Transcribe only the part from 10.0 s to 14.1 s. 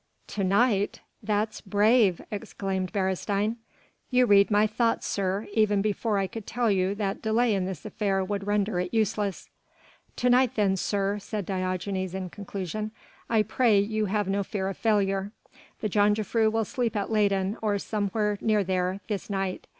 "To night then, sir," said Diogenes in conclusion, "I pray you